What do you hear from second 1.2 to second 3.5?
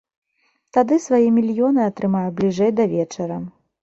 мільёны атрымаю бліжэй да вечара.